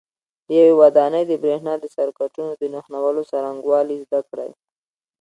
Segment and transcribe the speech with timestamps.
[0.47, 4.51] د یوې ودانۍ د برېښنا د سرکټونو د نښلولو څرنګوالي زده کړئ.